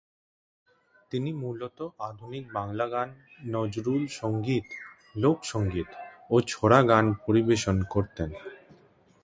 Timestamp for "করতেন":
7.89-8.29